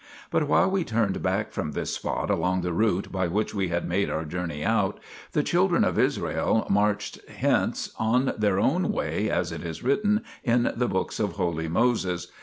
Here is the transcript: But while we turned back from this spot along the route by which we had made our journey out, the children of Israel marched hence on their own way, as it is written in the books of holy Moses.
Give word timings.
But 0.31 0.47
while 0.47 0.67
we 0.71 0.83
turned 0.83 1.21
back 1.21 1.51
from 1.51 1.73
this 1.73 1.93
spot 1.93 2.31
along 2.31 2.61
the 2.61 2.73
route 2.73 3.11
by 3.11 3.27
which 3.27 3.53
we 3.53 3.67
had 3.67 3.87
made 3.87 4.09
our 4.09 4.25
journey 4.25 4.65
out, 4.65 4.99
the 5.33 5.43
children 5.43 5.83
of 5.83 5.99
Israel 5.99 6.65
marched 6.71 7.19
hence 7.29 7.93
on 7.99 8.33
their 8.35 8.59
own 8.59 8.91
way, 8.91 9.29
as 9.29 9.51
it 9.51 9.63
is 9.63 9.83
written 9.83 10.23
in 10.43 10.73
the 10.75 10.87
books 10.87 11.19
of 11.19 11.33
holy 11.33 11.67
Moses. 11.67 12.29